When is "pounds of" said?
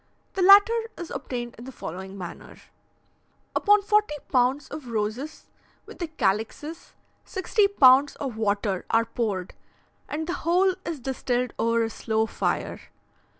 4.31-4.87, 7.67-8.35